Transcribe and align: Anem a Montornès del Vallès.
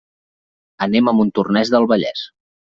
Anem 0.85 1.13
a 1.13 1.15
Montornès 1.21 1.75
del 1.77 1.89
Vallès. 1.95 2.27